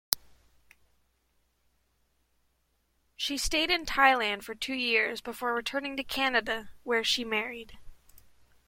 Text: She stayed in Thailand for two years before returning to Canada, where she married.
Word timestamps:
She 3.15 3.37
stayed 3.37 3.69
in 3.69 3.85
Thailand 3.85 4.41
for 4.41 4.55
two 4.55 4.73
years 4.73 5.21
before 5.21 5.53
returning 5.53 5.95
to 5.95 6.03
Canada, 6.03 6.71
where 6.81 7.03
she 7.03 7.23
married. 7.23 7.77